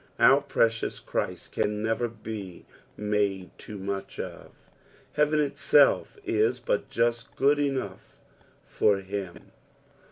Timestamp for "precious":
0.41-0.99